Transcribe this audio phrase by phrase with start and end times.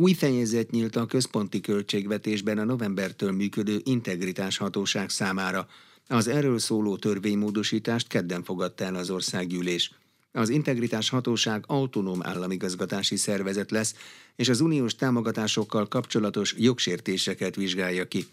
[0.00, 5.68] Új fejezet nyílt a központi költségvetésben a novembertől működő integritás hatóság számára.
[6.06, 9.92] Az erről szóló törvénymódosítást kedden fogadta el az országgyűlés.
[10.32, 13.94] Az integritás hatóság autonóm államigazgatási szervezet lesz,
[14.36, 18.26] és az uniós támogatásokkal kapcsolatos jogsértéseket vizsgálja ki.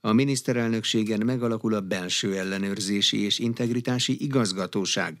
[0.00, 5.16] A miniszterelnökségen megalakul a belső ellenőrzési és integritási igazgatóság.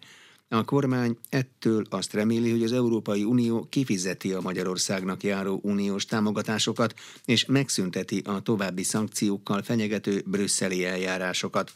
[0.48, 6.94] A kormány ettől azt reméli, hogy az Európai Unió kifizeti a Magyarországnak járó uniós támogatásokat,
[7.24, 11.72] és megszünteti a további szankciókkal fenyegető brüsszeli eljárásokat.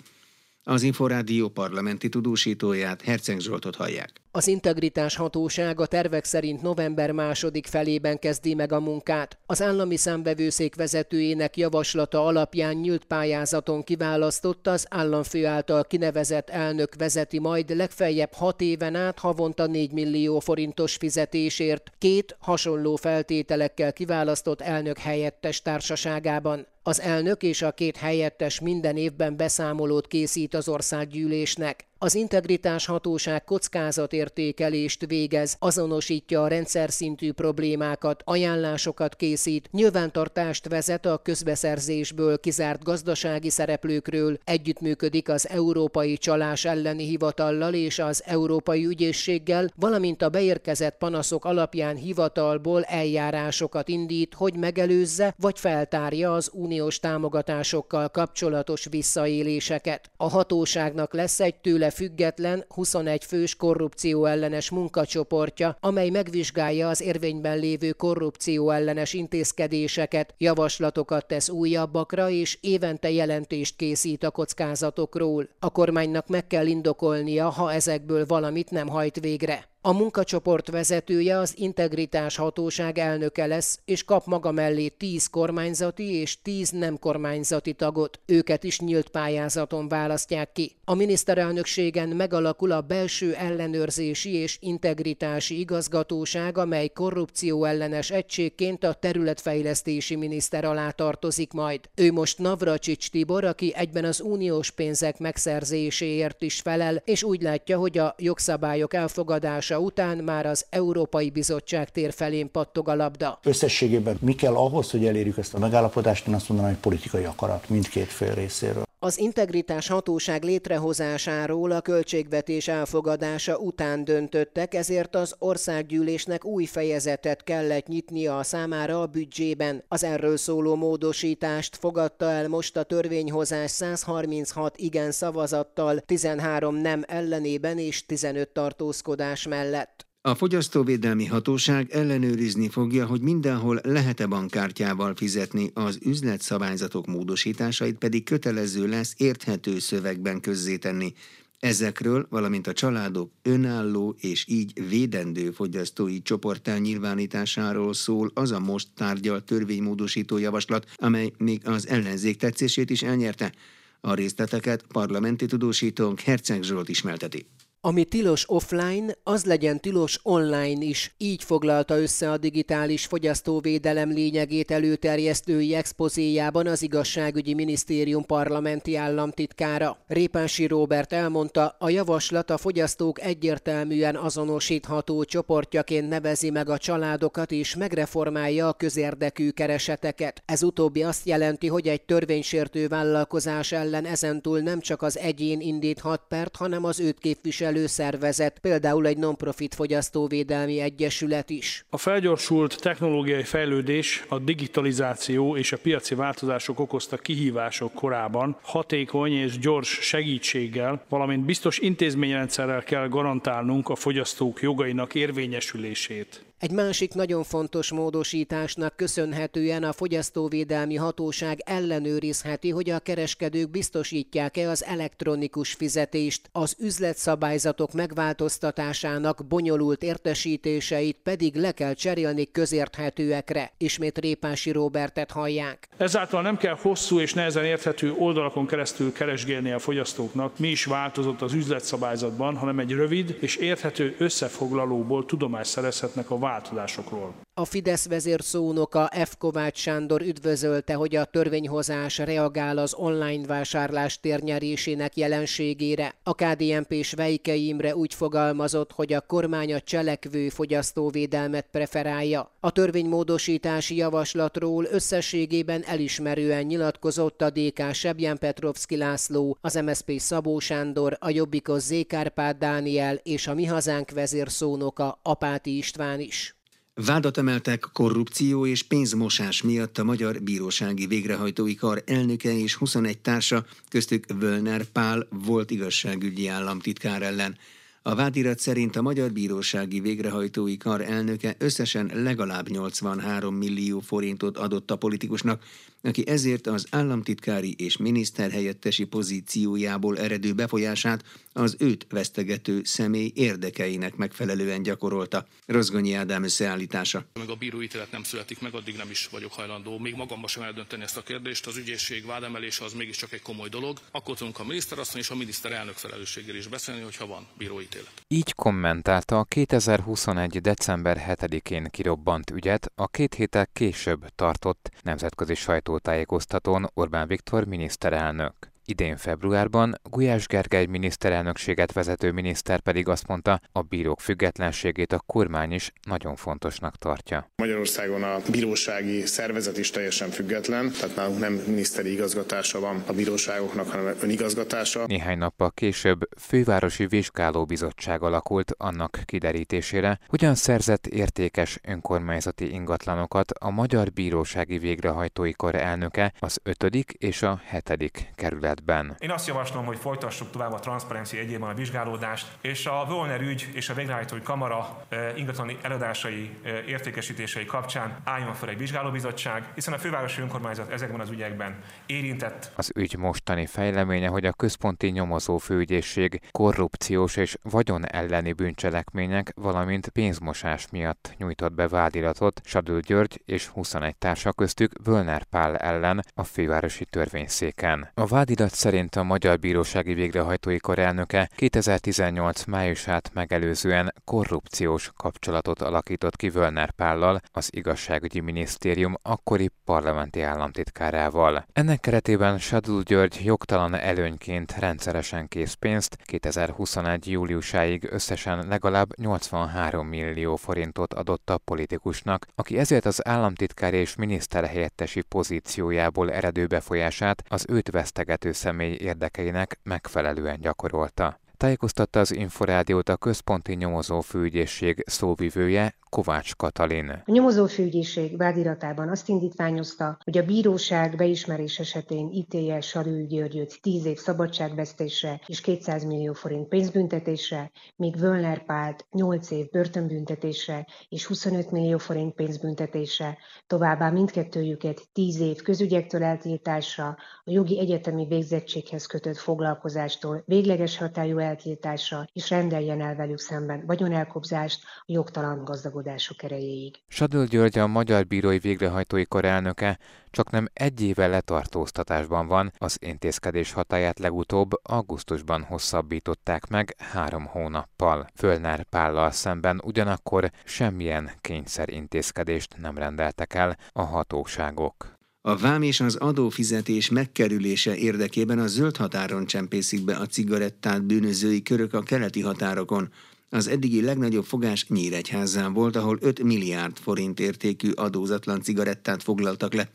[0.63, 4.21] Az Inforádió parlamenti tudósítóját Herceg Zsoltot hallják.
[4.39, 9.39] Az integritás hatóság a tervek szerint november második felében kezdi meg a munkát.
[9.47, 17.39] Az állami számbevőszék vezetőjének javaslata alapján nyílt pályázaton kiválasztott az államfő által kinevezett elnök vezeti
[17.39, 24.99] majd legfeljebb hat éven át havonta 4 millió forintos fizetésért két hasonló feltételekkel kiválasztott elnök
[24.99, 26.67] helyettes társaságában.
[26.83, 31.88] Az elnök és a két helyettes minden évben beszámolót készít az országgyűlésnek.
[32.01, 41.21] Az integritás hatóság kockázatértékelést végez, azonosítja a rendszer szintű problémákat, ajánlásokat készít, nyilvántartást vezet a
[41.23, 50.23] közbeszerzésből kizárt gazdasági szereplőkről, együttműködik az Európai Csalás elleni hivatallal és az Európai Ügyészséggel, valamint
[50.23, 58.87] a beérkezett panaszok alapján hivatalból eljárásokat indít, hogy megelőzze vagy feltárja az uniós támogatásokkal kapcsolatos
[58.91, 60.11] visszaéléseket.
[60.17, 67.01] A hatóságnak lesz egy tőle tőle független 21 fős korrupció ellenes munkacsoportja, amely megvizsgálja az
[67.01, 75.49] érvényben lévő korrupció ellenes intézkedéseket, javaslatokat tesz újabbakra, és évente jelentést készít a kockázatokról.
[75.59, 79.69] A kormánynak meg kell indokolnia, ha ezekből valamit nem hajt végre.
[79.81, 86.43] A munkacsoport vezetője az Integritás Hatóság elnöke lesz, és kap maga mellé 10 kormányzati és
[86.43, 88.21] 10 nem kormányzati tagot.
[88.27, 90.77] Őket is nyílt pályázaton választják ki.
[90.85, 100.17] A miniszterelnökségen megalakul a belső ellenőrzési és integritási igazgatóság, amely korrupció ellenes egységként a területfejlesztési
[100.17, 101.81] miniszter alá tartozik majd.
[101.95, 107.79] Ő most Navracsics Tibor, aki egyben az uniós pénzek megszerzéséért is felel, és úgy látja,
[107.79, 113.39] hogy a jogszabályok elfogadása után már az Európai Bizottság tér felén pattog a labda.
[113.43, 116.27] Összességében mi kell ahhoz, hogy elérjük ezt a megállapodást?
[116.27, 118.88] Én azt mondanám, hogy politikai akarat mindkét fél részéről.
[119.01, 127.87] Az integritás hatóság létrehozásáról a költségvetés elfogadása után döntöttek, ezért az országgyűlésnek új fejezetet kellett
[127.87, 129.85] nyitnia a számára a büdzsében.
[129.89, 137.79] Az erről szóló módosítást fogadta el most a törvényhozás 136 igen szavazattal, 13 nem ellenében
[137.79, 140.08] és 15 tartózkodás mellett.
[140.29, 148.89] A Fogyasztóvédelmi Hatóság ellenőrizni fogja, hogy mindenhol lehet-e bankkártyával fizetni, az üzletszabályzatok módosításait pedig kötelező
[148.89, 151.13] lesz érthető szövegben közzétenni.
[151.59, 158.89] Ezekről, valamint a családok önálló és így védendő fogyasztói csoporttá nyilvánításáról szól az a most
[158.95, 163.53] tárgyal törvénymódosító javaslat, amely még az ellenzék tetszését is elnyerte.
[164.01, 167.47] A részleteket parlamenti tudósítónk Herceg Zsolt ismerteti.
[167.81, 171.15] Ami tilos offline, az legyen tilos online is.
[171.17, 179.99] Így foglalta össze a digitális fogyasztóvédelem lényegét előterjesztői expozéjában az igazságügyi minisztérium parlamenti államtitkára.
[180.07, 187.77] Répási Róbert elmondta, a javaslat a fogyasztók egyértelműen azonosítható csoportjaként nevezi meg a családokat és
[187.77, 190.43] megreformálja a közérdekű kereseteket.
[190.47, 196.23] Ez utóbbi azt jelenti, hogy egy törvénysértő vállalkozás ellen ezentúl nem csak az egyén indíthat
[196.29, 201.85] pert, hanem az őt képviselő szervezet, például egy non-profit fogyasztóvédelmi egyesület is.
[201.91, 209.59] A felgyorsult technológiai fejlődés, a digitalizáció és a piaci változások okozta kihívások korában hatékony és
[209.59, 216.48] gyors segítséggel, valamint biztos intézményrendszerrel kell garantálnunk a fogyasztók jogainak érvényesülését.
[216.59, 224.85] Egy másik nagyon fontos módosításnak köszönhetően a fogyasztóvédelmi hatóság ellenőrizheti, hogy a kereskedők biztosítják-e az
[224.85, 233.73] elektronikus fizetést, az üzletszabályzatok megváltoztatásának bonyolult értesítéseit pedig le kell cserélni közérthetőekre.
[233.77, 235.89] Ismét Répási Robertet hallják.
[235.97, 241.43] Ezáltal nem kell hosszú és nehezen érthető oldalakon keresztül keresgélni a fogyasztóknak, mi is változott
[241.43, 247.35] az üzletszabályzatban, hanem egy rövid és érthető összefoglalóból tudomást szerezhetnek a változásokról.
[247.59, 249.37] A Fidesz vezérszónoka F.
[249.39, 256.15] Kovács Sándor üdvözölte, hogy a törvényhozás reagál az online vásárlás térnyerésének jelenségére.
[256.23, 262.53] A KDNP Svejke Imre úgy fogalmazott, hogy a kormány a cselekvő fogyasztóvédelmet preferálja.
[262.61, 271.17] A törvénymódosítási javaslatról összességében elismerően nyilatkozott a DK Sebjen Petrovski László, az MSZP Szabó Sándor,
[271.21, 276.58] a Jobbikos Zékárpád Dániel és a Mi Hazánk vezérszónoka Apáti István is.
[277.07, 283.65] Vádat emeltek korrupció és pénzmosás miatt a Magyar Bírósági Végrehajtói Kar elnöke és 21 társa,
[283.89, 287.57] köztük Völner Pál volt igazságügyi államtitkár ellen.
[288.03, 294.91] A vádirat szerint a Magyar Bírósági Végrehajtói Kar elnöke összesen legalább 83 millió forintot adott
[294.91, 295.63] a politikusnak,
[296.03, 304.83] aki ezért az államtitkári és miniszterhelyettesi pozíciójából eredő befolyását az őt vesztegető személy érdekeinek megfelelően
[304.83, 305.47] gyakorolta.
[305.67, 307.25] Rozgonyi Ádám összeállítása.
[307.35, 311.03] Meg a bíróítélet nem születik meg, addig nem is vagyok hajlandó még magamba sem eldönteni
[311.03, 311.67] ezt a kérdést.
[311.67, 313.99] Az ügyészség vádemelése az mégiscsak egy komoly dolog.
[314.11, 318.13] Akkor tudunk a miniszterasszony és a miniszterelnök felelősségéről is beszélni, hogyha van bíróítélet.
[318.29, 320.61] Így kommentálta a 2021.
[320.61, 325.55] december 7-én kirobbant ügyet a két héttel később tartott nemzetközi
[325.89, 328.55] sajtótájékoztatón Orbán Viktor miniszterelnök.
[328.91, 335.73] Idén februárban Gulyás Gergely miniszterelnökséget vezető miniszter pedig azt mondta, a bírók függetlenségét a kormány
[335.73, 337.51] is nagyon fontosnak tartja.
[337.57, 343.89] Magyarországon a bírósági szervezet is teljesen független, tehát nálunk nem miniszteri igazgatása van a bíróságoknak,
[343.89, 345.07] hanem önigazgatása.
[345.07, 354.13] Néhány nappal később fővárosi vizsgálóbizottság alakult annak kiderítésére, hogyan szerzett értékes önkormányzati ingatlanokat a Magyar
[354.13, 356.85] Bírósági Végrehajtói Kar elnöke az 5.
[357.19, 358.33] és a 7.
[358.35, 359.17] kerület esetben.
[359.19, 363.69] Én azt javaslom, hogy folytassuk tovább a transzparencia egyében a vizsgálódást, és a Volner ügy
[363.73, 370.41] és a végrehajtói kamara ingatlani eladásai értékesítései kapcsán álljon fel egy vizsgálóbizottság, hiszen a fővárosi
[370.41, 372.73] önkormányzat ezekben az ügyekben érintett.
[372.77, 380.09] Az ügy mostani fejleménye, hogy a központi nyomozó főügyészség korrupciós és vagyon elleni bűncselekmények, valamint
[380.09, 386.45] pénzmosás miatt nyújtott be vádiratot Sadül György és 21 társa köztük Völner Pál ellen a
[386.45, 388.11] fővárosi törvényszéken.
[388.15, 395.83] A vádirat Adat szerint a Magyar Bírósági Végrehajtói Kar elnöke 2018 májusát megelőzően korrupciós kapcsolatot
[395.83, 401.67] alakított ki Völner Pállal, az igazságügyi minisztérium akkori parlamenti államtitkárával.
[401.73, 407.31] Ennek keretében Sadul György jogtalan előnyként rendszeresen készpénzt 2021.
[407.31, 415.23] júliusáig összesen legalább 83 millió forintot adott a politikusnak, aki ezért az államtitkár és miniszterhelyettesi
[415.23, 421.41] pozíciójából eredő befolyását az őt vesztegető személy érdekeinek megfelelően gyakorolta.
[421.57, 427.09] Tájékoztatta az Inforádiót a központi nyomozó főügyészség szóvivője Kovács Katalin.
[427.09, 434.05] A nyomozó főügyészség vádiratában azt indítványozta, hogy a bíróság beismerés esetén ítélje Sarül Györgyöt 10
[434.05, 441.71] év szabadságvesztésre és 200 millió forint pénzbüntetésre, míg Völner Pált 8 év börtönbüntetésre és 25
[441.71, 447.07] millió forint pénzbüntetésre, továbbá mindkettőjüket 10 év közügyektől eltiltásra,
[447.45, 454.83] a jogi egyetemi végzettséghez kötött foglalkozástól végleges hatályú eltiltásra és rendeljen el velük szemben vagyonelkobzást
[455.01, 455.65] a jogtalan
[455.99, 456.95] gazdagodások erejéig.
[457.09, 459.99] Sadöl György a Magyar Bírói Végrehajtói Kar elnöke
[460.31, 468.27] csak nem egy éve letartóztatásban van, az intézkedés hatáját legutóbb augusztusban hosszabbították meg három hónappal.
[468.35, 475.17] Fölnár Pállal szemben ugyanakkor semmilyen kényszer intézkedést nem rendeltek el a hatóságok.
[475.41, 481.63] A vám és az adófizetés megkerülése érdekében a zöld határon csempészik be a cigarettát bűnözői
[481.63, 483.09] körök a keleti határokon.
[483.51, 489.89] Az eddigi legnagyobb fogás Nyíregyházán volt, ahol 5 milliárd forint értékű adózatlan cigarettát foglaltak le.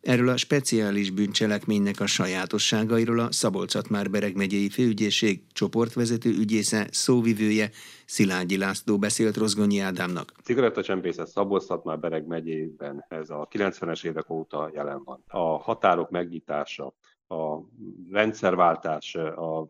[0.00, 7.70] Erről a speciális bűncselekménynek a sajátosságairól a Szabolcs-Szatmár-Bereg megyei főügyészség csoportvezető ügyésze, szóvivője
[8.06, 10.32] Szilágyi László beszélt Rozgonyi Ádámnak.
[10.44, 15.24] Cigarettacsempészet Szabolcs-Szatmár-Bereg megyében ez a 90-es évek óta jelen van.
[15.28, 16.94] A határok megnyitása,
[17.28, 17.58] a
[18.10, 19.68] rendszerváltás, a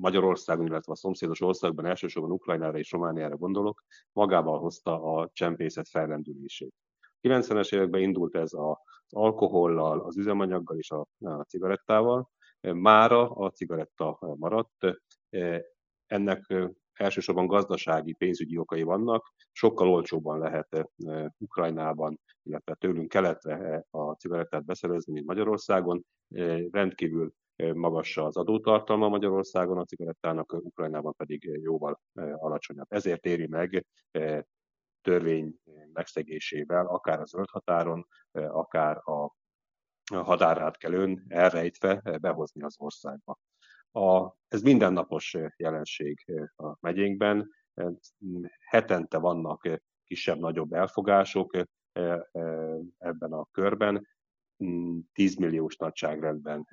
[0.00, 6.74] Magyarországon, illetve a szomszédos országban, elsősorban Ukrajnára és Romániára gondolok, magával hozta a csempészet fellendülését.
[7.22, 8.76] 90-es években indult ez az
[9.08, 12.30] alkohollal, az üzemanyaggal és a, a cigarettával.
[12.60, 14.86] Mára a cigaretta maradt.
[16.06, 16.54] Ennek
[16.92, 19.32] elsősorban gazdasági, pénzügyi okai vannak.
[19.52, 20.88] Sokkal olcsóbban lehet
[21.38, 26.04] Ukrajnában, illetve tőlünk keletre a cigarettát beszerezni, mint Magyarországon.
[26.70, 32.00] Rendkívül magas az adótartalma Magyarországon, a cigarettának Ukrajnában pedig jóval
[32.34, 32.86] alacsonyabb.
[32.88, 33.86] Ezért éri meg
[35.02, 35.54] törvény
[35.92, 39.34] megszegésével, akár a zöld határon, akár a
[40.08, 43.38] határátkelőn elrejtve behozni az országba.
[43.92, 47.50] A, ez mindennapos jelenség a megyénkben,
[48.58, 51.56] hetente vannak kisebb-nagyobb elfogások
[52.98, 54.06] ebben a körben,
[55.12, 56.66] 10 milliós nagyságrendben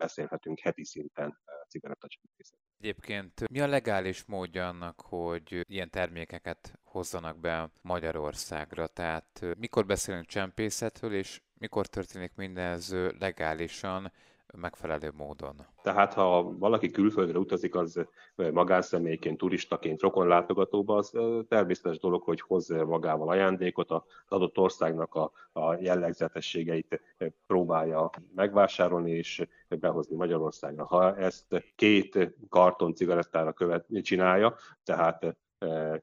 [0.00, 1.38] beszélhetünk heti szinten
[1.68, 2.58] cigarettacsempészet.
[2.78, 8.86] Egyébként mi a legális módja annak, hogy ilyen termékeket hozzanak be Magyarországra?
[8.86, 14.12] Tehát mikor beszélünk csempészetről, és mikor történik mindez legálisan,
[14.56, 15.54] megfelelő módon.
[15.82, 21.12] Tehát ha valaki külföldre utazik, az magánszemélyként, turistaként, rokonlátogatóba, az
[21.48, 27.00] természetes dolog, hogy hoz magával ajándékot, az adott országnak a, a jellegzetességeit
[27.46, 30.84] próbálja megvásárolni és behozni Magyarországra.
[30.84, 34.54] Ha ezt két karton cigarettára követ, csinálja,
[34.84, 35.36] tehát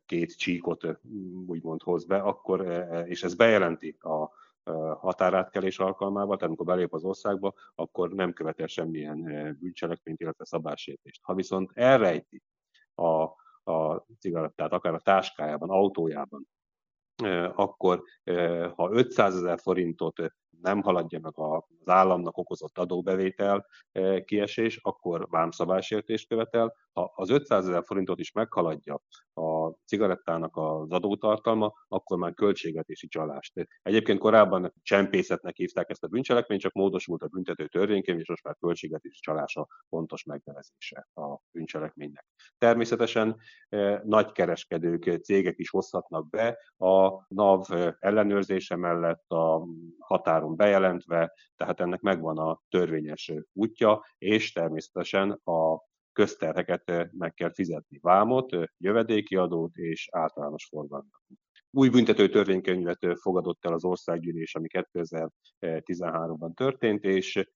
[0.06, 1.00] két csíkot
[1.48, 4.30] úgymond hoz be, akkor, és ez bejelenti a
[5.00, 9.22] határátkelés alkalmával, tehát amikor belép az országba, akkor nem követel semmilyen
[9.60, 11.22] bűncselekményt, illetve szabálysértést.
[11.24, 12.42] Ha viszont elrejti
[12.96, 13.22] a,
[13.72, 16.48] a cigarettát, akár a táskájában, autójában,
[17.56, 18.04] akkor
[18.76, 20.20] ha 500 ezer forintot
[20.62, 23.66] nem haladja meg az államnak okozott adóbevétel
[24.26, 26.76] kiesés, akkor vámszabálysértést követel.
[26.94, 29.02] Ha az 500 ezer forintot is meghaladja
[29.34, 33.68] a cigarettának az adótartalma, akkor már költségvetési csalást.
[33.82, 38.56] Egyébként korábban csempészetnek hívták ezt a bűncselekményt, csak módosult a büntető törvénykönyv, és most már
[38.60, 42.26] költségvetési csalása pontos megnevezése a bűncselekménynek.
[42.58, 43.38] Természetesen
[44.04, 47.66] nagy kereskedők, cégek is hozhatnak be a NAV
[48.00, 49.68] ellenőrzése mellett a
[50.00, 58.00] határon bejelentve, tehát ennek megvan a törvényes útja, és természetesen a közterheket meg kell fizetni.
[58.02, 61.22] Vámot, jövedéki adót és általános forgalmat.
[61.72, 64.68] Új büntető törvénykönyvet fogadott el az országgyűlés, ami
[65.62, 67.50] 2013-ban történt, és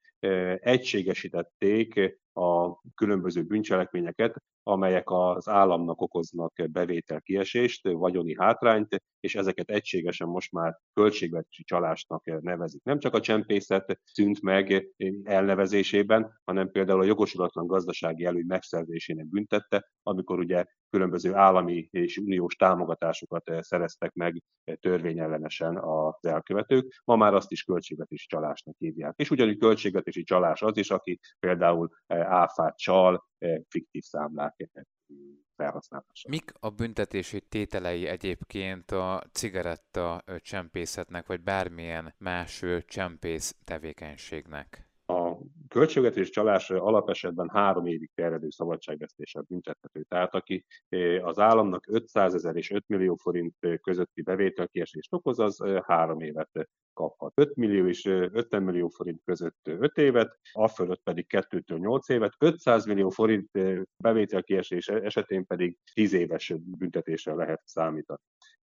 [0.59, 10.51] egységesítették a különböző bűncselekményeket, amelyek az államnak okoznak bevételkiesést, vagyoni hátrányt, és ezeket egységesen most
[10.51, 12.83] már költségvetési csalásnak nevezik.
[12.83, 14.87] Nem csak a csempészet szűnt meg
[15.23, 22.55] elnevezésében, hanem például a jogosulatlan gazdasági előny megszerzésének büntette, amikor ugye különböző állami és uniós
[22.55, 24.43] támogatásokat szereztek meg
[24.79, 27.01] törvényellenesen az elkövetők.
[27.05, 29.13] Ma már azt is költségvetési csalásnak hívják.
[29.15, 31.89] És ugyanúgy költségvetési csalás az is, aki például
[32.21, 33.27] áfát csal,
[33.69, 34.69] fiktív számlák
[35.55, 36.29] felhasználása.
[36.29, 44.90] Mik a büntetési tételei egyébként a cigaretta csempészetnek, vagy bármilyen más csempész tevékenységnek?
[45.05, 50.03] A költségvetés csalás alapesetben három évig terjedő szabadságvesztéssel büntethető.
[50.07, 50.65] Tehát aki
[51.21, 57.31] az államnak 500 ezer és 5 millió forint közötti bevételkiesést okoz, az három évet kaphat.
[57.35, 62.33] 5 millió és 50 millió forint között 5 évet, a fölött pedig 2-től 8 évet,
[62.39, 63.49] 500 millió forint
[63.97, 68.19] bevételkiesés esetén pedig 10 éves büntetésre lehet számítani.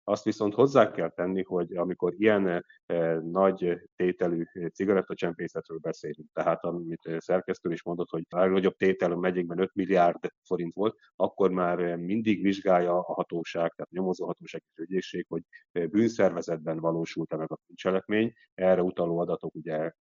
[0.10, 7.10] Azt viszont hozzá kell tenni, hogy amikor ilyen eh, nagy tételű cigarettacsempészetről beszélünk, tehát amit
[7.18, 11.96] szerkesztő is mondott, hogy a legnagyobb tétel a megyékben 5 milliárd forint volt, akkor már
[11.96, 17.60] mindig vizsgálja a hatóság, tehát a nyomozó hatóság és ügyészség, hogy bűnszervezetben valósult-e meg a
[17.68, 18.34] bűncselekmény.
[18.54, 19.92] Erre utaló adatok ugye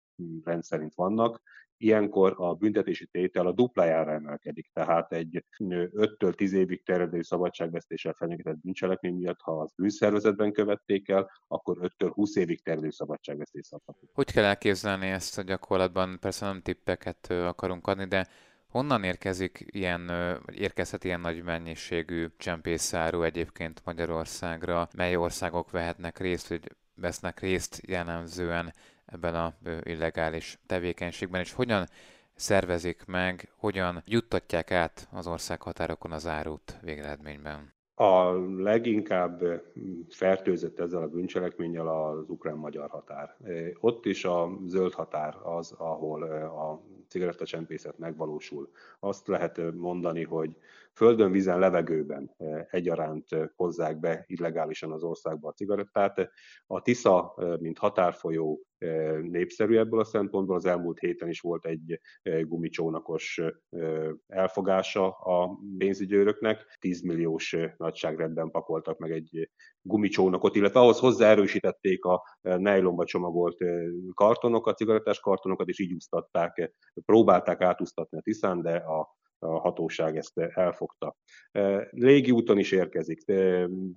[0.43, 1.41] rendszerint vannak,
[1.77, 8.57] ilyenkor a büntetési tétel a duplájára emelkedik, tehát egy 5-től 10 évig terjedő szabadságvesztéssel fenyegetett
[8.57, 14.09] bűncselekmény miatt, ha az bűnszervezetben követték el, akkor 5-től 20 évig terjedő szabadságvesztés szabható.
[14.13, 16.17] Hogy kell elképzelni ezt a gyakorlatban?
[16.19, 18.27] Persze nem tippeket akarunk adni, de
[18.67, 20.11] Honnan érkezik ilyen,
[20.53, 24.87] érkezhet ilyen nagy mennyiségű csempészáru egyébként Magyarországra?
[24.95, 28.73] Mely országok vehetnek részt, vagy vesznek részt jellemzően
[29.11, 31.87] ebben a illegális tevékenységben, és hogyan
[32.35, 37.75] szervezik meg, hogyan juttatják át az ország határokon az árut végeredményben?
[37.95, 39.63] A leginkább
[40.09, 43.35] fertőzött ezzel a bűncselekménnyel az ukrán-magyar határ.
[43.79, 48.69] Ott is a zöld határ az, ahol a cigarettacsempészet megvalósul.
[48.99, 50.51] Azt lehet mondani, hogy
[50.93, 52.35] földön, vízen, levegőben
[52.69, 56.29] egyaránt hozzák be illegálisan az országba a cigarettát.
[56.67, 58.61] A Tisza, mint határfolyó
[59.21, 60.55] népszerű ebből a szempontból.
[60.55, 61.99] Az elmúlt héten is volt egy
[62.41, 63.41] gumicsónakos
[64.27, 66.77] elfogása a pénzügyőröknek.
[66.79, 69.49] 10 milliós nagyságrendben pakoltak meg egy
[69.81, 73.57] gumicsónakot, illetve ahhoz hozzáerősítették a nejlomba csomagolt
[74.13, 76.71] kartonokat, cigarettás kartonokat, és így úsztatták,
[77.05, 81.15] próbálták átúsztatni a Tiszán, de a a hatóság ezt elfogta.
[81.89, 83.23] Légi úton is érkezik.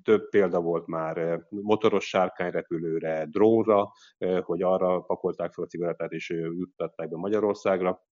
[0.02, 3.92] Több példa volt már motoros sárkányrepülőre, drónra,
[4.42, 8.02] hogy arra pakolták fel a cigarettát és juttatták be Magyarországra.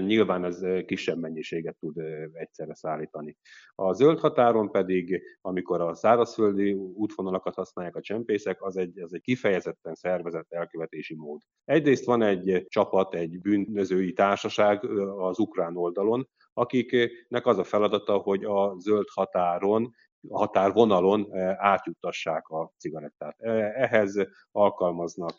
[0.00, 1.98] Nyilván ez kisebb mennyiséget tud
[2.32, 3.36] egyszerre szállítani.
[3.74, 9.20] A zöld határon pedig, amikor a szárazföldi útvonalakat használják a csempészek, az egy, az egy
[9.20, 11.40] kifejezetten szervezett elkövetési mód.
[11.64, 14.84] Egyrészt van egy csapat, egy bűnözői társaság
[15.18, 19.90] az ukrán oldalon, akiknek az a feladata, hogy a zöld határon
[20.28, 23.40] határvonalon átjuttassák a cigarettát.
[23.74, 24.14] Ehhez
[24.50, 25.38] alkalmaznak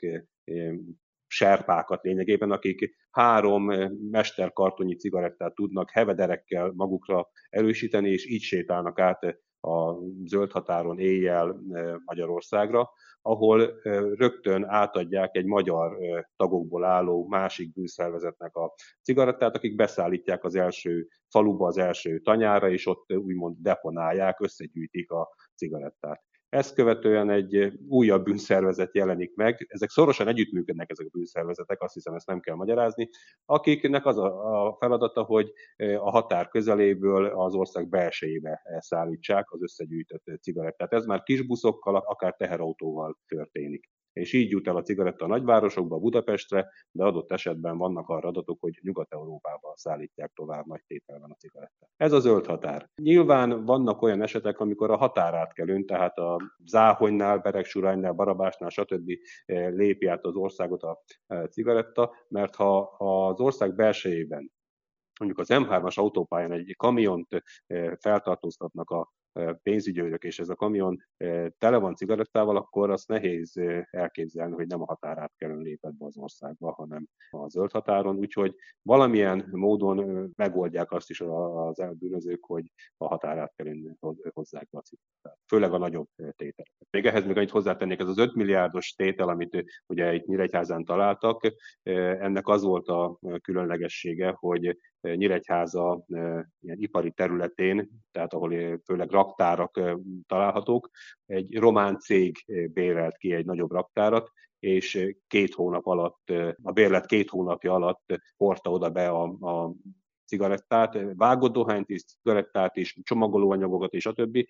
[1.34, 9.24] serpákat lényegében, akik három eh, mesterkartonyi cigarettát tudnak hevederekkel magukra erősíteni, és így sétálnak át
[9.24, 12.90] eh, a zöld határon éjjel eh, Magyarországra,
[13.26, 13.80] ahol
[14.16, 15.98] rögtön átadják egy magyar
[16.36, 22.88] tagokból álló másik bűnszervezetnek a cigarettát, akik beszállítják az első faluba, az első tanyára, és
[22.88, 26.24] ott úgymond deponálják, összegyűjtik a cigarettát.
[26.54, 29.66] Ezt követően egy újabb bűnszervezet jelenik meg.
[29.70, 33.10] Ezek szorosan együttműködnek ezek a bűnszervezetek, azt hiszem ezt nem kell magyarázni,
[33.46, 35.52] akiknek az a feladata, hogy
[35.98, 40.94] a határ közeléből az ország belsejébe szállítsák az összegyűjtött cigarettát.
[40.94, 46.70] Ez már kisbuszokkal, akár teherautóval történik és így jut el a cigaretta a nagyvárosokba, Budapestre,
[46.92, 51.90] de adott esetben vannak arra adatok, hogy Nyugat-Európába szállítják tovább nagy tételben a cigarettát.
[51.98, 52.90] Ez a zöld határ.
[53.02, 59.12] Nyilván vannak olyan esetek, amikor a határát kell ön, tehát a Záhonynál, Beregsuránynál, Barabásnál, stb.
[59.46, 64.52] Eh, lépi át az országot a eh, cigaretta, mert ha az ország belsejében
[65.20, 69.12] mondjuk az M3-as autópályán egy kamiont eh, feltartóztatnak a
[69.64, 71.04] pénzügyőrök, és ez a kamion
[71.58, 73.62] tele van cigarettával, akkor azt nehéz
[73.92, 78.56] elképzelni, hogy nem a határát kell lépett be az országba, hanem a zöld határon, úgyhogy
[78.82, 83.74] valamilyen módon megoldják azt is az elbűnözők, hogy a határát kell
[84.34, 85.40] hozzák be a cigarettát.
[85.48, 86.88] Főleg a nagyobb tételeket.
[86.90, 91.54] Még ehhez még annyit hozzátennék, ez az 5 milliárdos tétel, amit ugye itt Nyíregyházán találtak,
[91.84, 96.06] ennek az volt a különlegessége, hogy Nyíregyháza
[96.60, 99.82] ilyen ipari területén, tehát ahol főleg raktárak
[100.28, 100.90] találhatók,
[101.26, 106.30] egy román cég bérelt ki egy nagyobb raktárat, és két hónap alatt,
[106.64, 109.74] a bérlet két hónapja alatt hordta oda be a, a
[110.26, 114.50] cigarettát, vágott dohányt is, cigarettát is, csomagolóanyagokat és a többi.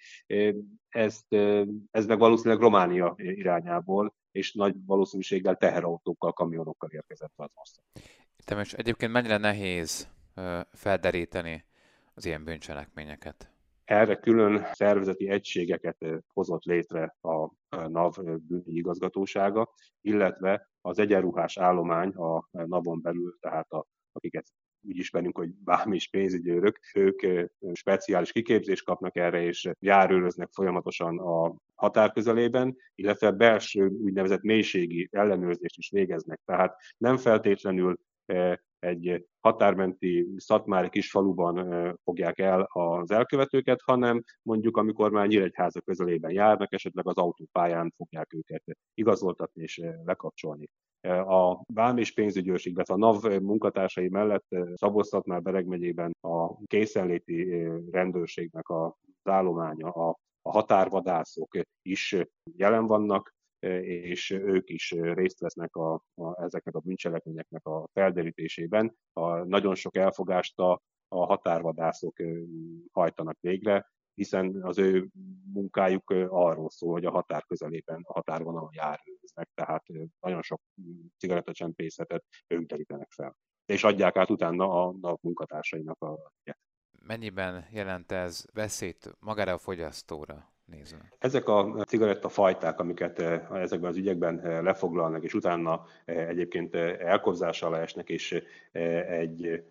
[0.90, 1.34] Ezt,
[1.92, 7.84] ez meg valószínűleg Románia irányából, és nagy valószínűséggel teherautókkal, kamionokkal érkezett az ország.
[8.46, 10.08] Te egyébként mennyire nehéz
[10.72, 11.66] felderíteni
[12.14, 13.53] az ilyen bűncselekményeket?
[13.94, 15.98] Erre külön szervezeti egységeket
[16.34, 17.52] hozott létre a
[17.88, 24.46] NAV bűnügyi igazgatósága, illetve az egyenruhás állomány a NAV-on belül, tehát a, akiket
[24.88, 31.56] úgy ismerünk, hogy vám és pénzügyőrök, ők speciális kiképzést kapnak erre, és járőröznek folyamatosan a
[31.76, 36.42] határ közelében, illetve belső úgynevezett mélységi ellenőrzést is végeznek.
[36.46, 37.98] Tehát nem feltétlenül
[38.84, 46.32] egy határmenti szatmári kis faluban fogják el az elkövetőket, hanem mondjuk amikor már Nyíregyháza közelében
[46.32, 50.70] járnak, esetleg az autópályán fogják őket igazoltatni és lekapcsolni.
[51.26, 57.68] A vám és pénzügyőrség, illetve a NAV munkatársai mellett Szabolcs már Bereg megyében a készenléti
[57.92, 58.92] rendőrségnek az
[59.24, 62.16] állománya, a a határvadászok is
[62.58, 63.34] jelen vannak,
[63.84, 68.96] és ők is részt vesznek a, a, ezeknek a bűncselekményeknek a felderítésében.
[69.14, 72.18] A, nagyon sok elfogást a, a határvadászok
[72.92, 75.08] hajtanak végre, hiszen az ő
[75.54, 79.84] munkájuk arról szól, hogy a határ közelében, a határvonalon járőznek, tehát
[80.20, 80.62] nagyon sok
[81.18, 83.36] cigarettacsempészetet ők derítenek fel.
[83.66, 86.32] És adják át utána a, a munkatársainak a
[87.06, 90.53] Mennyiben jelent ez veszélyt magára a fogyasztóra?
[90.76, 90.98] Nézve?
[91.20, 97.62] Ezek a cigarettafajták, amiket eh, ezekben az ügyekben eh, lefoglalnak, és utána eh, egyébként elkobzás
[97.62, 98.44] alá esnek, és
[99.08, 99.64] egy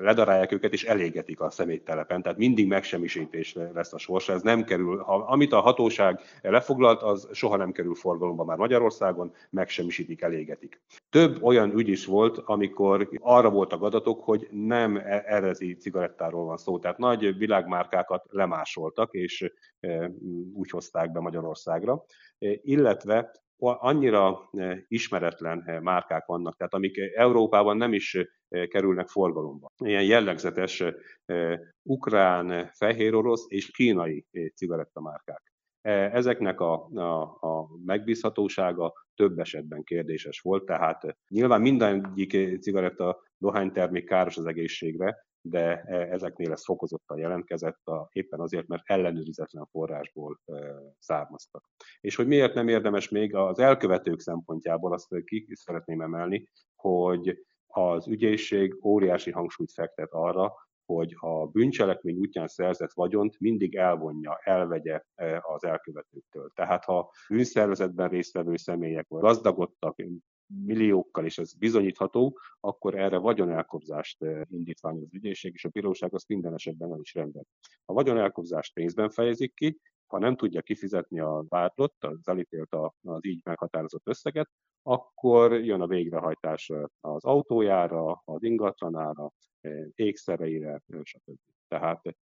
[0.00, 2.22] ledarálják őket, és elégetik a szeméttelepen.
[2.22, 4.32] Tehát mindig megsemmisítés lesz a sorsa.
[4.32, 9.32] Ez nem kerül, ha, amit a hatóság lefoglalt, az soha nem kerül forgalomba már Magyarországon,
[9.50, 10.80] megsemmisítik, elégetik.
[11.10, 16.56] Több olyan ügy is volt, amikor arra voltak adatok, hogy nem e-, erezi cigarettáról van
[16.56, 16.78] szó.
[16.78, 19.52] Tehát nagy világmárkákat lemásoltak, és
[20.54, 22.04] úgy hozták be Magyarországra,
[22.62, 24.50] illetve annyira
[24.88, 28.18] ismeretlen márkák vannak, tehát amik Európában nem is
[28.68, 29.70] kerülnek forgalomba.
[29.84, 30.84] Ilyen jellegzetes
[31.82, 35.42] ukrán, fehér orosz és kínai cigarettamárkák.
[36.12, 44.36] Ezeknek a, a, a megbízhatósága több esetben kérdéses volt, tehát nyilván mindegyik cigaretta dohánytermék káros
[44.36, 45.16] az egészségre,
[45.48, 45.80] de
[46.10, 50.40] ezeknél ez fokozottan jelentkezett, a, éppen azért, mert ellenőrizetlen forrásból
[50.98, 51.64] származtak.
[52.00, 58.08] És hogy miért nem érdemes még az elkövetők szempontjából, azt ki szeretném emelni, hogy az
[58.08, 60.54] ügyészség óriási hangsúlyt fektet arra,
[60.86, 66.50] hogy a bűncselekmény útján szerzett vagyont mindig elvonja, elvegye e, az elkövetőktől.
[66.54, 69.98] Tehát ha bűnszervezetben résztvevő személyek vagy gazdagodtak
[70.46, 76.28] milliókkal, és ez bizonyítható, akkor erre vagyonelkobzást e, indítványoz az ügyészség, és a bíróság azt
[76.28, 77.44] minden esetben el is rendel.
[77.84, 83.40] A vagyonelkobzást pénzben fejezik ki, ha nem tudja kifizetni a vádlott, az elítélt az így
[83.44, 84.50] meghatározott összeget,
[84.82, 89.32] akkor jön a végrehajtás az autójára, az ingatlanára,
[89.94, 91.55] ékszereire, stb.
[91.68, 92.16] Tehát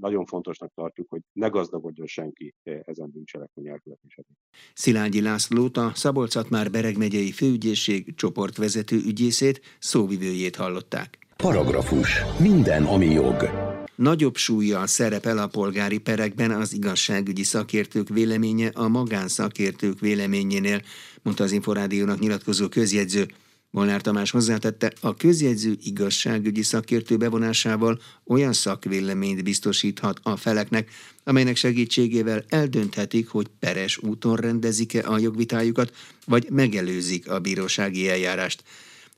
[0.00, 4.36] nagyon fontosnak tartjuk, hogy ne gazdagodjon senki ezen bűncselekmény elkövetésében.
[4.74, 11.18] Szilágyi Lászlót, a szabolcs már Bereg megyei főügyészség csoportvezető ügyészét, szóvivőjét hallották.
[11.36, 12.22] Paragrafus.
[12.38, 13.50] Minden, ami jog.
[13.94, 20.80] Nagyobb súlya szerepel a polgári perekben az igazságügyi szakértők véleménye a magánszakértők véleményénél,
[21.22, 23.26] mondta az Inforádiónak nyilatkozó közjegyző.
[23.74, 30.90] Molnár Tamás hozzátette, a közjegyző igazságügyi szakértő bevonásával olyan szakvéleményt biztosíthat a feleknek,
[31.24, 35.94] amelynek segítségével eldönthetik, hogy peres úton rendezik-e a jogvitájukat,
[36.26, 38.62] vagy megelőzik a bírósági eljárást.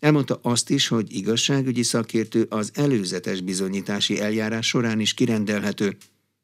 [0.01, 5.97] Elmondta azt is, hogy igazságügyi szakértő az előzetes bizonyítási eljárás során is kirendelhető.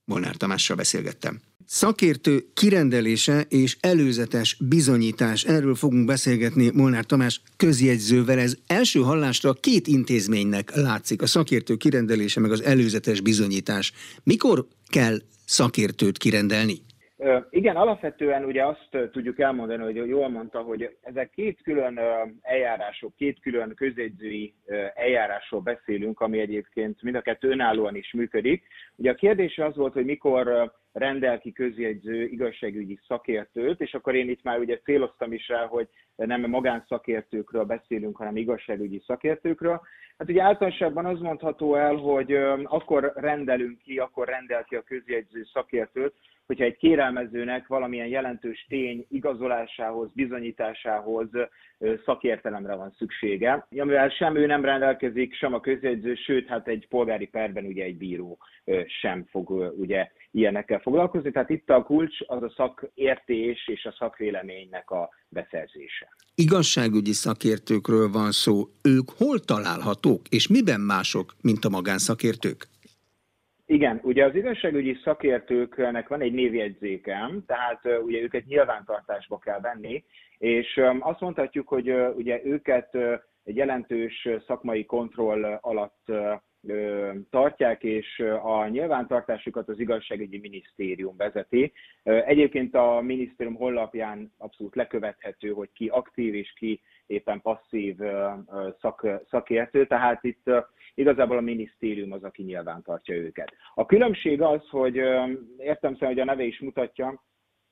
[0.05, 1.40] Molnár Tamással beszélgettem.
[1.66, 5.44] Szakértő kirendelése és előzetes bizonyítás.
[5.44, 8.38] Erről fogunk beszélgetni Molnár Tamás közjegyzővel.
[8.38, 13.92] Ez első hallásra két intézménynek látszik, a szakértő kirendelése meg az előzetes bizonyítás.
[14.22, 16.83] Mikor kell szakértőt kirendelni?
[17.50, 22.00] Igen, alapvetően ugye azt tudjuk elmondani, hogy jól mondta, hogy ezek két külön
[22.40, 24.54] eljárások, két külön közjegyzői
[24.94, 28.66] eljárásról beszélünk, ami egyébként mind a kettő önállóan is működik.
[28.96, 34.28] Ugye a kérdés az volt, hogy mikor rendel ki közjegyző igazságügyi szakértőt, és akkor én
[34.28, 39.80] itt már ugye céloztam is rá, hogy nem magánszakértőkről beszélünk, hanem igazságügyi szakértőkről.
[40.18, 42.32] Hát ugye általánosságban az mondható el, hogy
[42.64, 46.14] akkor rendelünk ki, akkor rendel ki a közjegyző szakértőt,
[46.46, 51.28] hogyha egy kérelmezőnek valamilyen jelentős tény igazolásához, bizonyításához
[52.05, 57.26] szakértelemre van szüksége, amivel sem ő nem rendelkezik, sem a közjegyző, sőt, hát egy polgári
[57.26, 58.38] perben ugye egy bíró
[59.00, 61.31] sem fog ugye ilyenekkel foglalkozni.
[61.31, 66.09] Tehát itt a kulcs az a szakértés és a szakvéleménynek a beszerzése.
[66.35, 68.64] Igazságügyi szakértőkről van szó.
[68.83, 72.71] Ők hol találhatók, és miben mások, mint a magánszakértők?
[73.66, 80.05] Igen, ugye az igazságügyi szakértőknek van egy névjegyzékem, tehát ugye őket nyilvántartásba kell venni,
[80.38, 82.94] és azt mondhatjuk, hogy ugye őket
[83.44, 86.12] egy jelentős szakmai kontroll alatt
[87.31, 91.72] tartják, és a nyilvántartásukat az igazságügyi minisztérium vezeti.
[92.03, 96.81] Egyébként a minisztérium honlapján abszolút lekövethető, hogy ki aktív és ki
[97.12, 97.96] éppen passzív
[98.81, 100.51] szak, szakértő, tehát itt
[100.94, 103.55] igazából a minisztérium az, aki nyilvántartja őket.
[103.75, 104.96] A különbség az, hogy
[105.57, 107.22] értem szerint, hogy a neve is mutatja,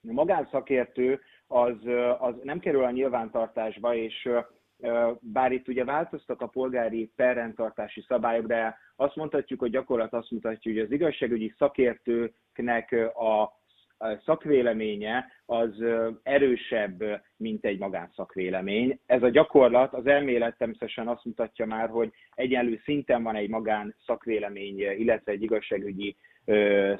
[0.08, 1.76] a magánszakértő az,
[2.18, 4.28] az nem kerül a nyilvántartásba, és
[5.20, 10.72] bár itt ugye változtak a polgári perrendtartási szabályok, de azt mondhatjuk, hogy gyakorlat azt mutatja,
[10.72, 13.59] hogy az igazságügyi szakértőknek a
[14.24, 15.70] szakvéleménye az
[16.22, 17.02] erősebb,
[17.36, 18.98] mint egy magánszakvélemény.
[19.06, 23.94] Ez a gyakorlat, az elmélet természetesen azt mutatja már, hogy egyenlő szinten van egy magán
[24.06, 26.16] szakvélemény, illetve egy igazságügyi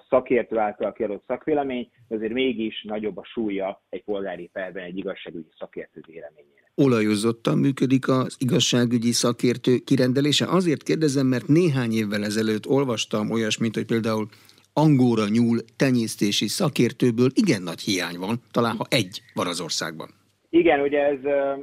[0.09, 6.01] szakértő által kiadott szakvélemény, azért mégis nagyobb a súlya egy polgári perben egy igazságügyi szakértő
[6.07, 6.73] véleményének.
[6.75, 10.47] Olajozottan működik az igazságügyi szakértő kirendelése.
[10.49, 14.29] Azért kérdezem, mert néhány évvel ezelőtt olvastam olyasmit, hogy például
[14.73, 20.09] angóra nyúl tenyésztési szakértőből igen nagy hiány van, talán ha egy van az országban.
[20.49, 21.19] Igen, ugye ez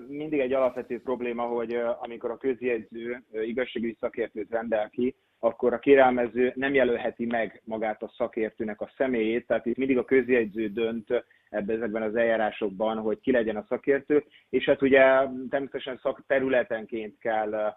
[0.07, 6.51] mindig egy alapvető probléma, hogy amikor a közjegyző igazságügyi szakértőt rendel ki, akkor a kérelmező
[6.55, 11.07] nem jelölheti meg magát a szakértőnek a személyét, tehát itt mindig a közjegyző dönt
[11.49, 15.01] ebben ezekben az eljárásokban, hogy ki legyen a szakértő, és hát ugye
[15.49, 17.75] természetesen szakterületenként kell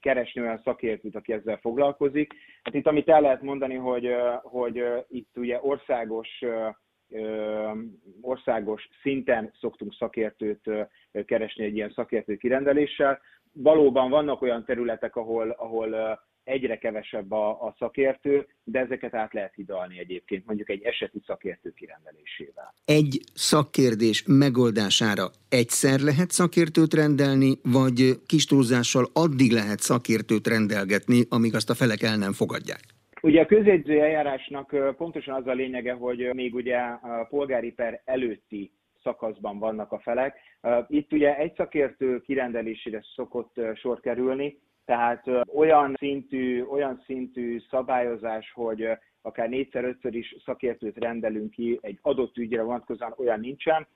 [0.00, 2.32] keresni olyan szakértőt, aki ezzel foglalkozik.
[2.62, 6.28] Hát itt amit el lehet mondani, hogy, hogy itt ugye országos
[8.20, 10.70] országos szinten szoktunk szakértőt
[11.24, 13.20] keresni egy ilyen szakértő kirendeléssel.
[13.52, 19.54] Valóban vannak olyan területek, ahol, ahol egyre kevesebb a, a szakértő, de ezeket át lehet
[19.54, 22.74] hidalni egyébként, mondjuk egy eseti szakértő kirendelésével.
[22.84, 31.54] Egy szakkérdés megoldására egyszer lehet szakértőt rendelni, vagy kis túlzással addig lehet szakértőt rendelgetni, amíg
[31.54, 32.82] azt a felek el nem fogadják?
[33.22, 38.72] Ugye a közjegyző eljárásnak pontosan az a lényege, hogy még ugye a polgári per előtti
[39.02, 40.38] szakaszban vannak a felek.
[40.88, 48.88] Itt ugye egy szakértő kirendelésére szokott sor kerülni, tehát olyan szintű, olyan szintű szabályozás, hogy
[49.22, 53.86] akár négyszer-ötször is szakértőt rendelünk ki egy adott ügyre vonatkozóan, olyan nincsen.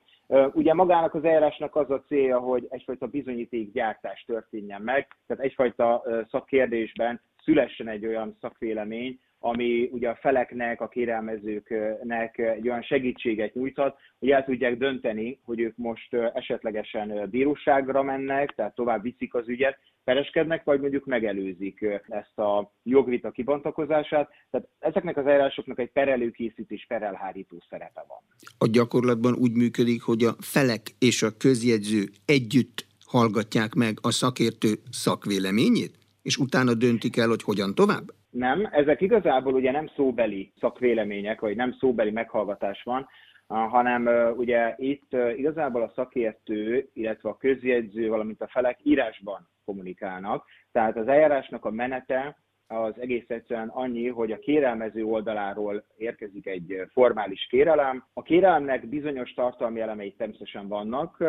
[0.53, 7.20] Ugye magának az eljárásnak az a célja, hogy egyfajta bizonyítékgyártás történjen meg, tehát egyfajta szakkérdésben
[7.44, 14.31] szülessen egy olyan szakvélemény, ami ugye a feleknek, a kérelmezőknek egy olyan segítséget nyújthat, hogy
[14.31, 20.64] el tudják dönteni, hogy ők most esetlegesen bíróságra mennek, tehát tovább viszik az ügyet, pereskednek,
[20.64, 24.29] vagy mondjuk megelőzik ezt a jogvita kibontakozását.
[24.51, 28.18] Tehát ezeknek az eljárásoknak egy perelőkészítés, perelhárító szerepe van.
[28.59, 34.75] A gyakorlatban úgy működik, hogy a felek és a közjegyző együtt hallgatják meg a szakértő
[34.90, 38.15] szakvéleményét, és utána döntik el, hogy hogyan tovább?
[38.37, 43.09] Nem, ezek igazából ugye nem szóbeli szakvélemények, vagy nem szóbeli meghallgatás van,
[43.46, 50.44] hanem ugye itt igazából a szakértő, illetve a közjegyző, valamint a felek írásban kommunikálnak.
[50.72, 56.83] Tehát az eljárásnak a menete az egész egyszerűen annyi, hogy a kérelmező oldaláról érkezik egy
[56.92, 58.05] formális kérelem.
[58.12, 61.20] A kérelemnek bizonyos tartalmi elemei természetesen vannak.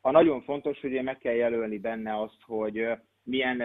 [0.00, 2.88] A nagyon fontos, hogy meg kell jelölni benne azt, hogy
[3.28, 3.62] milyen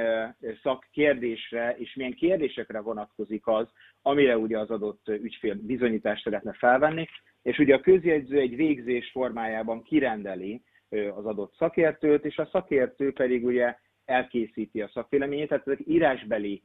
[0.62, 3.68] szakkérdésre és milyen kérdésekre vonatkozik az,
[4.02, 7.08] amire ugye az adott ügyfél bizonyítást szeretne felvenni,
[7.42, 13.46] és ugye a közjegyző egy végzés formájában kirendeli az adott szakértőt, és a szakértő pedig
[13.46, 16.64] ugye elkészíti a szakvéleményét, tehát ezek írásbeli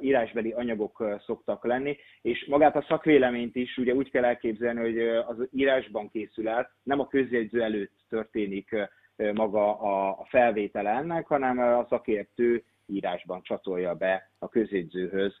[0.00, 5.48] írásbeli anyagok szoktak lenni, és magát a szakvéleményt is ugye úgy kell elképzelni, hogy az
[5.52, 8.74] írásban készül el, nem a közjegyző előtt történik
[9.34, 9.78] maga
[10.18, 15.32] a felvétele ennek, hanem a szakértő írásban csatolja be a közjegyzőhöz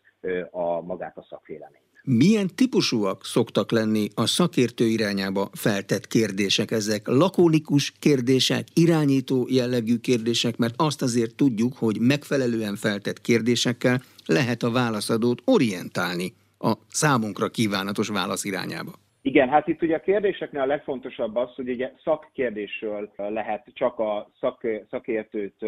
[0.50, 1.84] a magát a szakvéleményt.
[2.08, 6.70] Milyen típusúak szoktak lenni a szakértő irányába feltett kérdések?
[6.70, 14.62] Ezek lakonikus kérdések, irányító jellegű kérdések, mert azt azért tudjuk, hogy megfelelően feltett kérdésekkel lehet
[14.62, 18.92] a válaszadót orientálni a számunkra kívánatos válasz irányába.
[19.26, 24.30] Igen, hát itt ugye a kérdéseknél a legfontosabb az, hogy ugye szakkérdésről lehet csak a
[24.40, 25.66] szak, szakértőt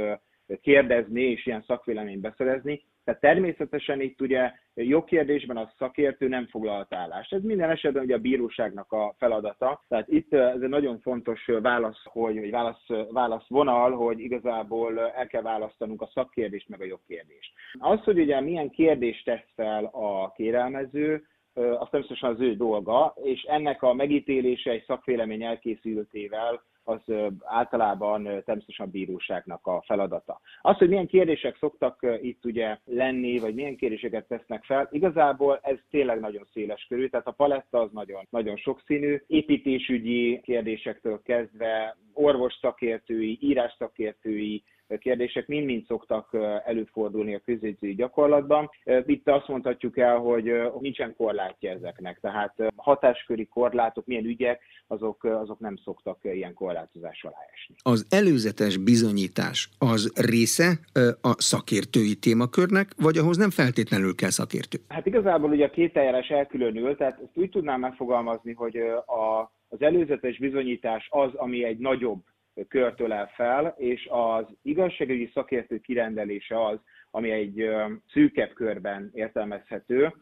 [0.60, 2.82] kérdezni és ilyen szakvéleményt beszerezni.
[3.04, 7.32] Tehát természetesen itt ugye jogkérdésben a szakértő nem foglalt állást.
[7.32, 9.84] Ez minden esetben ugye a bíróságnak a feladata.
[9.88, 15.26] Tehát itt ez egy nagyon fontos válasz, hogy, vagy válasz, válasz vonal, hogy igazából el
[15.26, 17.52] kell választanunk a szakkérdést meg a jogkérdést.
[17.78, 21.26] Az, hogy ugye milyen kérdést tesz fel a kérelmező,
[21.58, 27.00] az természetesen az ő dolga, és ennek a megítélése egy szakvélemény elkészültével az
[27.44, 30.40] általában természetesen a bíróságnak a feladata.
[30.62, 35.78] Az, hogy milyen kérdések szoktak itt ugye lenni, vagy milyen kérdéseket tesznek fel, igazából ez
[35.90, 42.58] tényleg nagyon széles körű, tehát a paletta az nagyon, nagyon sokszínű, építésügyi kérdésektől kezdve orvos
[42.60, 44.62] szakértői, írás szakértői,
[44.96, 48.70] kérdések mind-mind szoktak előfordulni a közjegyzői gyakorlatban.
[49.06, 55.58] Itt azt mondhatjuk el, hogy nincsen korlátja ezeknek, tehát hatásköri korlátok, milyen ügyek, azok, azok
[55.58, 57.74] nem szoktak ilyen korlátozás alá esni.
[57.82, 60.78] Az előzetes bizonyítás az része
[61.20, 64.78] a szakértői témakörnek, vagy ahhoz nem feltétlenül kell szakértő?
[64.88, 69.82] Hát igazából ugye a két eljárás elkülönül, tehát ezt úgy tudnám megfogalmazni, hogy a, az
[69.82, 72.22] előzetes bizonyítás az, ami egy nagyobb
[72.68, 76.78] körtől el fel, és az igazságügyi szakértő kirendelése az,
[77.10, 77.70] ami egy
[78.12, 80.12] szűkebb körben értelmezhető.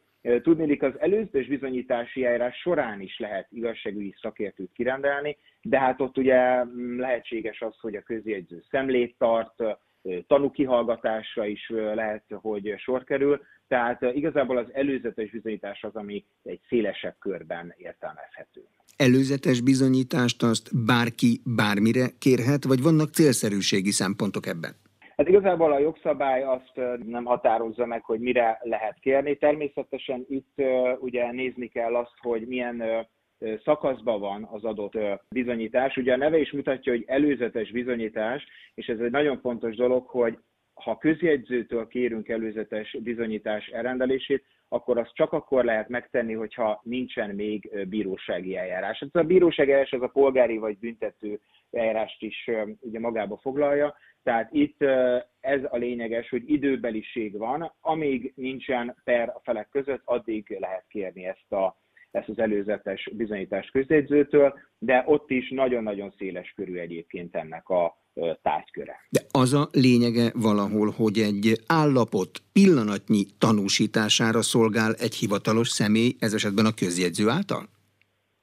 [0.43, 6.65] Tudnélik, az előzetes bizonyítási eljárás során is lehet igazságügyi szakértőt kirendelni, de hát ott ugye
[6.65, 9.63] mm, lehetséges az, hogy a közjegyző szemlét tart,
[10.27, 13.43] tanúkihallgatásra is lehet, hogy sor kerül.
[13.69, 18.65] Tehát igazából az előzetes bizonyítás az, ami egy szélesebb körben értelmezhető
[18.97, 24.73] előzetes bizonyítást azt bárki bármire kérhet, vagy vannak célszerűségi szempontok ebben?
[25.17, 26.73] Hát igazából a jogszabály azt
[27.07, 29.37] nem határozza meg, hogy mire lehet kérni.
[29.37, 30.63] Természetesen itt
[30.99, 32.83] ugye nézni kell azt, hogy milyen
[33.65, 35.97] szakaszban van az adott bizonyítás.
[35.97, 40.39] Ugye a neve is mutatja, hogy előzetes bizonyítás, és ez egy nagyon fontos dolog, hogy
[40.75, 47.87] ha közjegyzőtől kérünk előzetes bizonyítás elrendelését, akkor azt csak akkor lehet megtenni, hogyha nincsen még
[47.89, 49.01] bírósági eljárás.
[49.01, 52.51] Ez a bírósági eljárás az a polgári vagy büntető eljárást is
[52.81, 54.83] ugye magába foglalja, tehát itt
[55.41, 61.25] ez a lényeges, hogy időbeliség van, amíg nincsen per a felek között, addig lehet kérni
[61.27, 61.77] ezt a
[62.11, 67.97] ezt az előzetes bizonyítást közjegyzőtől, de ott is nagyon-nagyon széles körű egyébként ennek a
[68.43, 69.07] tárgyköre.
[69.09, 76.35] De az a lényege valahol, hogy egy állapot pillanatnyi tanúsítására szolgál egy hivatalos személy, ez
[76.35, 77.69] esetben a közjegyző által?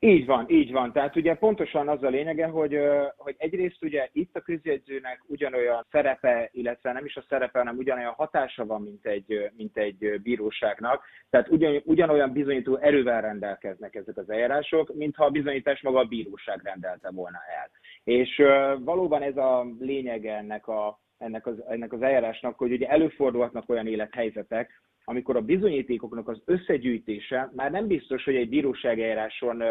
[0.04, 0.92] Így van, így van.
[0.92, 2.80] Tehát ugye pontosan az a lényege, hogy,
[3.18, 8.14] hogy egyrészt ugye itt a közjegyzőnek ugyanolyan szerepe, illetve nem is a szerepe, hanem ugyanolyan
[8.14, 11.04] hatása van, mint egy, mint egy bíróságnak.
[11.30, 16.62] Tehát ugyan, ugyanolyan bizonyító erővel rendelkeznek ezek az eljárások, mintha a bizonyítás maga a bíróság
[16.64, 17.70] rendelte volna el.
[18.04, 18.42] És
[18.80, 23.88] valóban ez a lényege ennek, a, ennek, az, ennek az eljárásnak, hogy ugye előfordulhatnak olyan
[23.88, 29.64] élethelyzetek, amikor a bizonyítékoknak az összegyűjtése már nem biztos, hogy egy bíróság eljáráson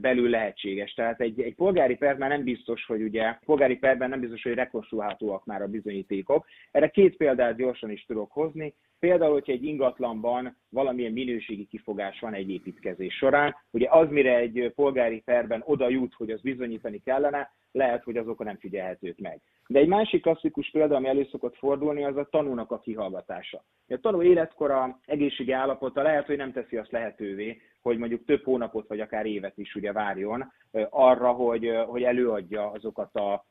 [0.00, 0.92] belül lehetséges.
[0.94, 5.44] Tehát egy, egy polgári perben nem biztos, hogy ugye, polgári perben nem biztos, hogy rekonstruálhatóak
[5.44, 6.46] már a bizonyítékok.
[6.70, 8.74] Erre két példát gyorsan is tudok hozni.
[8.98, 14.72] Például, hogyha egy ingatlanban valamilyen minőségi kifogás van egy építkezés során, ugye az, mire egy
[14.74, 19.40] polgári perben oda jut, hogy az bizonyítani kellene, lehet, hogy azok nem figyelhetők meg.
[19.66, 23.64] De egy másik klasszikus példa, ami elő szokott fordulni, az a tanúnak a kihallgatása.
[23.88, 28.88] A tanú életkora, egészségi állapota lehet, hogy nem teszi azt lehetővé, hogy mondjuk több hónapot
[28.88, 30.52] vagy akár évet is ugye várjon
[30.90, 33.44] arra, hogy, hogy előadja azokat a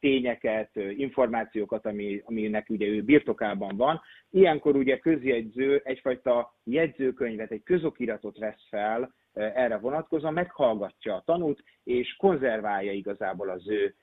[0.00, 4.00] tényeket, információkat, ami, aminek ugye ő birtokában van.
[4.30, 12.16] Ilyenkor ugye közjegyző egyfajta jegyzőkönyvet, egy közokiratot vesz fel erre vonatkozóan, meghallgatja a tanút, és
[12.18, 13.94] konzerválja igazából az ő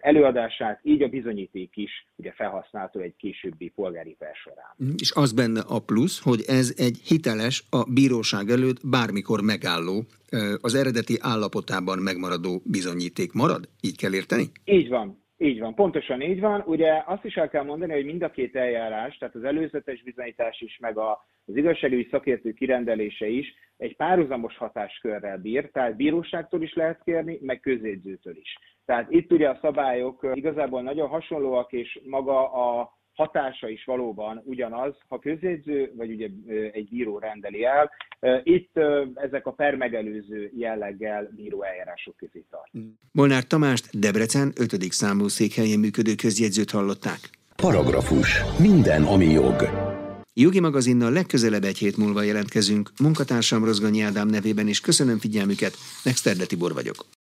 [0.00, 4.74] előadását, így a bizonyíték is ugye felhasználható egy későbbi polgári per során.
[4.84, 10.04] Mm, és az benne a plusz, hogy ez egy hiteles, a bíróság előtt bármikor megálló,
[10.60, 13.68] az eredeti állapotában megmaradó bizonyíték marad?
[13.80, 14.50] Így kell érteni?
[14.64, 16.62] Így van, így van, pontosan így van.
[16.66, 20.60] Ugye azt is el kell mondani, hogy mind a két eljárás, tehát az előzetes bizonyítás
[20.60, 27.02] is, meg az igazságügyi szakértő kirendelése is egy párhuzamos hatáskörrel bír, tehát bíróságtól is lehet
[27.04, 28.58] kérni, meg közjegyzőtől is.
[28.84, 34.94] Tehát itt ugye a szabályok igazából nagyon hasonlóak, és maga a hatása is valóban ugyanaz,
[35.08, 36.28] ha közjegyző, vagy ugye
[36.72, 37.90] egy bíró rendeli el.
[38.42, 38.78] Itt
[39.14, 42.70] ezek a permegelőző jelleggel bíró eljárások közé tart.
[43.12, 44.92] Molnár Tamást Debrecen 5.
[44.92, 47.18] számú székhelyén működő közjegyzőt hallották.
[47.56, 48.42] Paragrafus.
[48.58, 49.68] Minden, ami jog.
[50.34, 52.90] Jogi magazinnal legközelebb egy hét múlva jelentkezünk.
[53.02, 56.96] Munkatársam Rozgonyi Ádám nevében is köszönöm figyelmüket, Nexterde Tibor vagyok.